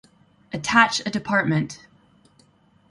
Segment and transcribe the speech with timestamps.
[0.51, 1.85] Attach a department.